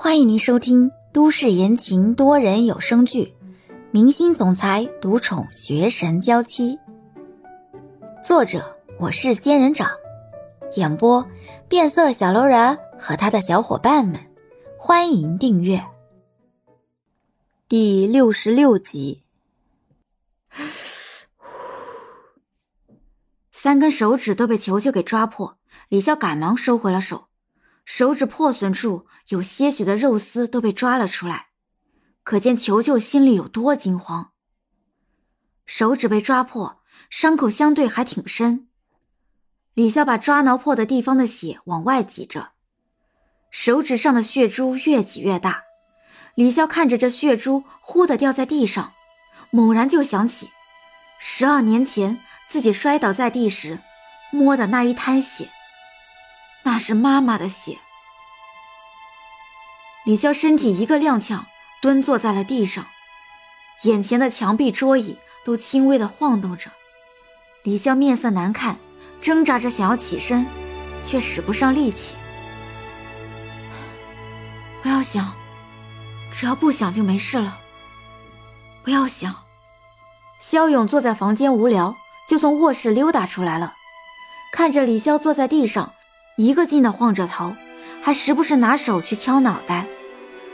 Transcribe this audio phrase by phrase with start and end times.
[0.00, 3.34] 欢迎您收听都市言情多人有声剧
[3.90, 6.76] 《明星总裁独宠学神娇妻》，
[8.22, 9.90] 作者我是仙人掌，
[10.76, 11.28] 演播
[11.68, 14.20] 变色小楼人和他的小伙伴们。
[14.78, 15.84] 欢迎订阅
[17.66, 19.24] 第六十六集。
[23.50, 25.58] 三根手指都被球球给抓破，
[25.88, 27.24] 李笑赶忙收回了手，
[27.90, 29.06] 手指破损处。
[29.28, 31.48] 有些许的肉丝都被抓了出来，
[32.22, 34.32] 可见球球心里有多惊慌。
[35.66, 38.68] 手指被抓破，伤口相对还挺深。
[39.74, 42.52] 李潇把抓挠破的地方的血往外挤着，
[43.50, 45.64] 手指上的血珠越挤越大。
[46.34, 48.94] 李潇看着这血珠忽的掉在地上，
[49.50, 50.48] 猛然就想起
[51.20, 53.78] 十二年前自己摔倒在地时
[54.30, 55.50] 摸的那一滩血，
[56.62, 57.78] 那是妈妈的血。
[60.08, 61.40] 李潇身体一个踉跄，
[61.82, 62.86] 蹲坐在了地上，
[63.82, 66.70] 眼前的墙壁、桌椅都轻微的晃动着。
[67.62, 68.78] 李潇面色难看，
[69.20, 70.46] 挣扎着想要起身，
[71.02, 72.14] 却使不上力气。
[74.82, 75.34] 不要想，
[76.30, 77.58] 只要不想就没事了。
[78.82, 79.36] 不要想。
[80.40, 81.94] 肖勇坐在房间无聊，
[82.26, 83.74] 就从卧室溜达出来了，
[84.54, 85.92] 看着李潇坐在地上，
[86.38, 87.54] 一个劲的晃着头，
[88.02, 89.84] 还时不时拿手去敲脑袋。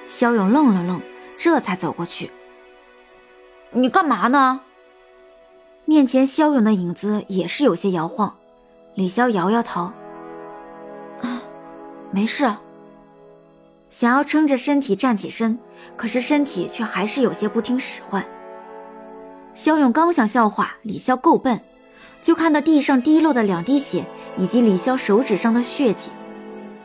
[0.09, 1.01] 肖勇愣了愣，
[1.39, 2.31] 这才走过去。
[3.71, 4.61] 你干嘛呢？
[5.85, 8.35] 面前肖勇的影子也是有些摇晃。
[8.95, 9.91] 李潇摇摇头，
[11.21, 11.43] 啊，
[12.13, 12.51] 没事。
[13.91, 15.59] 想要撑着身体站起身，
[15.97, 18.25] 可是身体却还是有些不听使唤。
[19.55, 21.61] 肖勇刚想笑话李潇够笨，
[22.23, 24.05] 就看到地上滴落的两滴血，
[24.39, 26.11] 以及李潇手指上的血迹。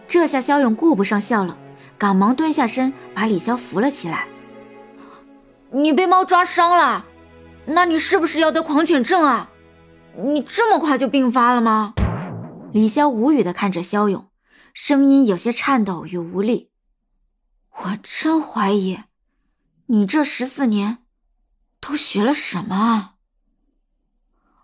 [0.07, 1.55] 这下肖勇顾不上笑了。
[1.99, 4.25] 赶忙蹲下身，把李潇扶了起来。
[5.69, 7.05] 你被猫抓伤了，
[7.65, 9.49] 那你是不是要得狂犬症啊？
[10.17, 11.93] 你这么快就病发了吗？
[12.71, 14.29] 李潇无语的看着肖勇，
[14.73, 16.71] 声音有些颤抖与无力。
[17.71, 18.99] 我真怀疑，
[19.87, 20.99] 你这十四年
[21.81, 23.15] 都学了什么啊？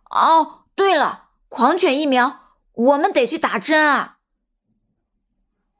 [0.09, 2.39] 哦，对了，狂犬疫苗，
[2.73, 4.14] 我们得去打针啊。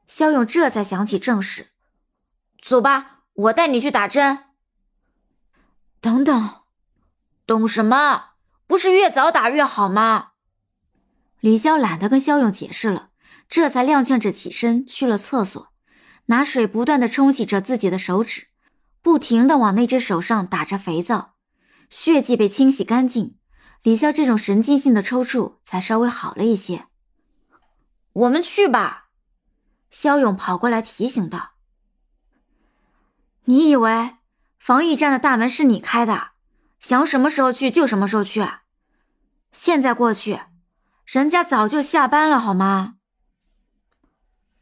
[0.08, 1.72] 肖勇这才想起正事，
[2.62, 4.46] 走吧，我带你去打针。
[6.00, 6.62] 等等，
[7.46, 8.32] 懂什么？
[8.68, 10.34] 不是越早打越好吗？
[11.40, 13.10] 李潇懒得跟肖勇解释了，
[13.48, 15.72] 这才踉跄着起身去了厕所，
[16.26, 18.48] 拿水不断的冲洗着自己的手指，
[19.02, 21.36] 不停的往那只手上打着肥皂，
[21.90, 23.38] 血迹被清洗干净，
[23.84, 26.86] 李潇这种神经性的抽搐才稍微好了一些。
[28.14, 29.05] 我们去吧。
[29.97, 31.51] 肖勇跑过来提醒道
[33.45, 34.17] ：“你以为
[34.59, 36.31] 防疫站的大门是你开的，
[36.81, 38.45] 想什么时候去就什么时候去？
[39.53, 40.41] 现在过去，
[41.06, 42.95] 人家早就下班了，好吗？”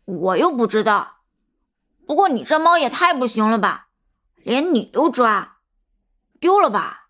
[0.05, 1.21] 我又不知道。
[2.05, 3.87] 不过你这猫也太不行了吧，
[4.35, 5.57] 连你都抓，
[6.39, 7.07] 丢了吧？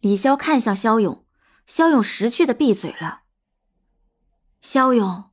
[0.00, 1.24] 李潇看向肖勇，
[1.66, 3.22] 肖勇识趣的闭嘴了。
[4.60, 5.30] 肖勇，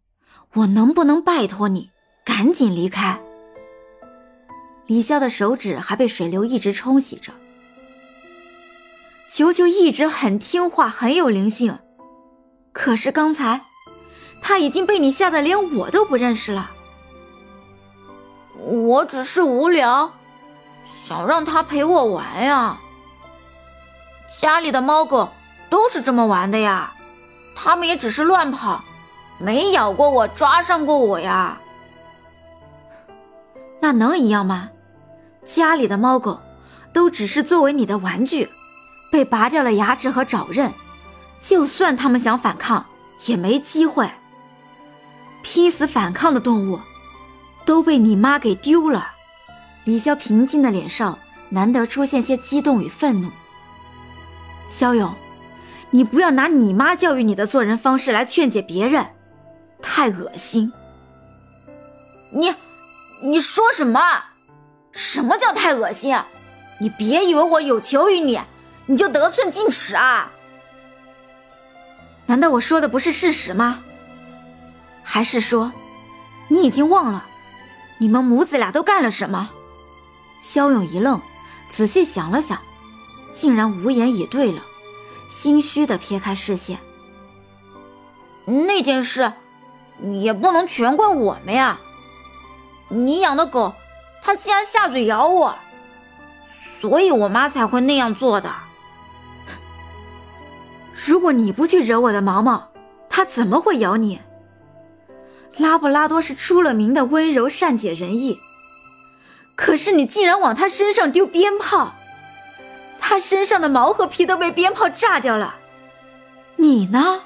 [0.54, 1.92] 我能不能拜托你？
[2.30, 3.20] 赶紧离开！
[4.86, 7.34] 李潇的手指还被水流一直冲洗着。
[9.28, 11.80] 球球一直很听话，很有灵性，
[12.72, 13.62] 可是刚才
[14.44, 16.70] 他已经被你吓得连我都不认识了。
[18.60, 20.14] 我只是无聊，
[20.86, 22.78] 想让他陪我玩呀。
[24.40, 25.30] 家里的猫狗
[25.68, 26.94] 都是这么玩的呀，
[27.56, 28.84] 他们也只是乱跑，
[29.40, 31.60] 没咬过我，抓上过我呀。
[33.82, 34.70] 那能一样吗？
[35.46, 36.40] 家里的猫狗
[36.94, 38.50] 都只是作为你的玩具，
[39.12, 40.72] 被拔掉了牙齿和爪刃，
[41.42, 42.86] 就算他们想反抗，
[43.26, 44.08] 也没机会。
[45.42, 46.80] 拼死反抗的动物
[47.66, 49.12] 都被你妈给丢了。
[49.86, 51.18] 李潇平静的脸上
[51.50, 53.30] 难得出现些激动与愤怒。
[54.70, 55.12] 肖勇，
[55.90, 59.08] 你不要拿你妈教育你的做人方式来劝解别人，
[59.82, 60.72] 太恶心。
[62.32, 62.54] 你。
[63.22, 64.00] 你说什么？
[64.92, 66.18] 什么叫太恶心？
[66.80, 68.40] 你别以为我有求于你，
[68.86, 70.32] 你就得寸进尺啊？
[72.26, 73.84] 难道我说的不是事实吗？
[75.04, 75.72] 还是说，
[76.48, 77.26] 你已经忘了
[77.98, 79.50] 你们母子俩都干了什么？
[80.42, 81.20] 肖勇一愣，
[81.70, 82.62] 仔细想了想，
[83.34, 84.62] 竟然无言以对了，
[85.30, 86.80] 心虚的撇开视线。
[88.46, 89.34] 那件事
[90.14, 91.78] 也不能全怪我们呀。
[92.90, 93.74] 你养的狗
[94.22, 95.56] 它竟然下嘴咬我，
[96.82, 98.52] 所以我妈才会那样做的。
[101.06, 102.70] 如果你不去惹我的毛毛，
[103.10, 104.20] 它怎么会咬你？
[105.58, 108.40] 拉布拉多是出了名的温柔、善解人意，
[109.56, 111.94] 可是你竟然往它身上丢鞭炮，
[113.00, 115.56] 它身上的毛和皮都被鞭炮炸掉了。
[116.56, 117.22] 你呢？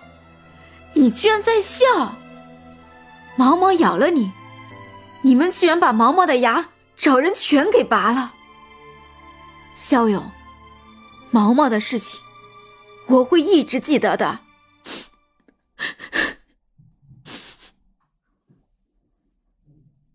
[0.93, 2.15] 你居然在笑！
[3.35, 4.31] 毛毛咬了你，
[5.23, 8.33] 你们居然把毛毛的牙找人全给拔了。
[9.73, 10.31] 肖勇，
[11.31, 12.19] 毛毛的事情。
[13.07, 14.39] 我会一直记得的。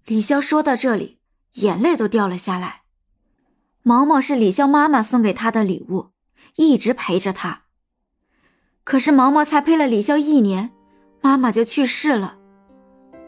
[0.06, 1.18] 李潇说到这里，
[1.54, 2.82] 眼泪都掉了下来。
[3.82, 6.12] 毛毛是李潇妈妈送给他的礼物，
[6.56, 7.64] 一直陪着他。
[8.84, 10.70] 可是毛毛才陪了李潇一年，
[11.20, 12.38] 妈妈就去世了。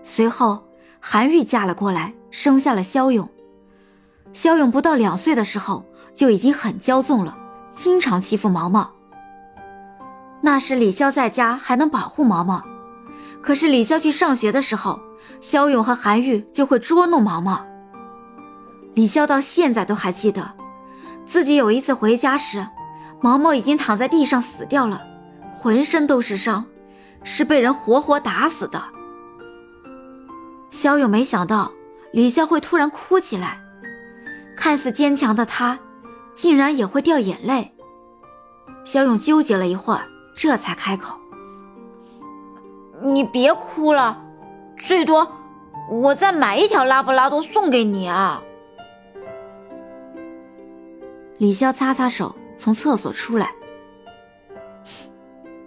[0.03, 0.69] 随后，
[1.00, 3.29] 韩愈嫁了过来，生下了肖勇。
[4.32, 7.37] 肖勇不到两岁的时候就已经很骄纵了，
[7.70, 8.91] 经常欺负毛毛。
[10.43, 12.62] 那时李潇在家还能保护毛毛，
[13.43, 15.00] 可是李潇去上学的时候，
[15.41, 17.64] 肖勇和韩愈就会捉弄毛毛。
[18.94, 20.52] 李潇到现在都还记得，
[21.25, 22.67] 自己有一次回家时，
[23.20, 25.02] 毛毛已经躺在地上死掉了，
[25.58, 26.64] 浑身都是伤，
[27.23, 28.82] 是被人活活打死的。
[30.81, 31.73] 肖勇没想到
[32.11, 33.61] 李潇会突然哭起来，
[34.56, 35.79] 看似坚强的他，
[36.32, 37.75] 竟然也会掉眼泪。
[38.87, 40.06] 肖勇纠结了一会儿。
[40.35, 41.19] 这才开口
[43.03, 44.25] ：“你别哭了，
[44.79, 45.31] 最多
[45.91, 48.43] 我再买一条拉布拉多送给你啊。”
[51.37, 53.53] 李潇擦擦手，从厕所出来：“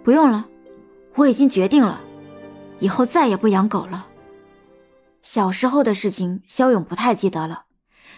[0.02, 0.46] 不用了，
[1.14, 2.00] 我已经决定了，
[2.80, 4.08] 以后再也不养狗了。”
[5.34, 7.64] 小时候的事情，肖勇不太记得了，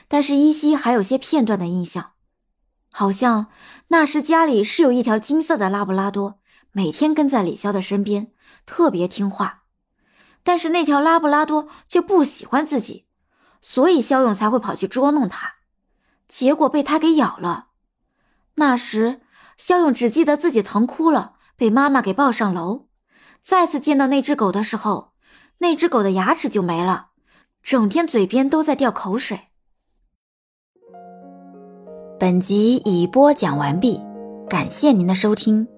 [0.06, 2.10] 但是依稀还有些片段的印象，
[2.92, 3.46] 好像
[3.88, 6.40] 那时家里是有一条金色的拉布拉多。
[6.72, 8.32] 每天跟在李潇的身边，
[8.66, 9.62] 特别听话，
[10.42, 13.06] 但是那条拉布拉多却不喜欢自己，
[13.62, 15.54] 所以肖勇才会跑去捉弄他，
[16.28, 17.68] 结果被他给咬了。
[18.56, 19.22] 那时
[19.56, 22.88] 肖勇只记得自己疼哭了，被妈妈给抱上楼。
[23.40, 25.14] 再次见到那只狗的时候，
[25.58, 27.08] 那只狗的牙齿就没了，
[27.62, 29.40] 整天嘴边都在掉口水。
[32.18, 34.00] 本集已播讲完毕，
[34.48, 35.68] 感谢您的收听。